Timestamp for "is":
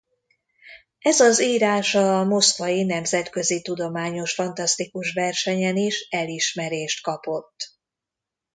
5.77-6.07